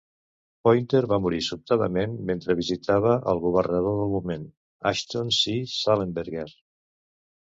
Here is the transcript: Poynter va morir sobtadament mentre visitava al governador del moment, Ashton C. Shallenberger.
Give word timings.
Poynter 0.67 0.99
va 1.09 1.17
morir 1.25 1.41
sobtadament 1.47 2.15
mentre 2.29 2.55
visitava 2.61 3.11
al 3.33 3.41
governador 3.43 3.97
del 3.99 4.09
moment, 4.15 4.47
Ashton 4.93 5.29
C. 5.41 5.55
Shallenberger. 5.75 6.47